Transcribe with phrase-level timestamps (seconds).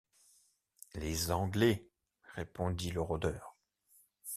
[0.95, 1.87] Les anglais,
[2.33, 3.55] répondit le rôdeur.